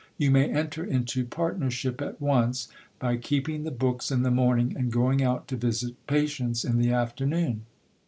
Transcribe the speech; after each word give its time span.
You 0.17 0.31
may 0.31 0.49
enter 0.49 0.83
into 0.83 1.25
partnership 1.25 2.01
at 2.01 2.19
once, 2.19 2.69
by 2.97 3.17
keeping 3.17 3.65
the 3.65 3.69
books 3.69 4.09
in 4.09 4.23
the 4.23 4.31
morning, 4.31 4.73
and 4.75 4.91
going 4.91 5.21
out 5.23 5.47
to 5.49 5.55
visit 5.55 5.93
patients 6.07 6.65
in 6.65 6.79
the 6.79 6.89
afternoon. 6.91 7.67